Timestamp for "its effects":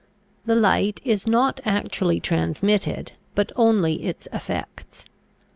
4.05-5.05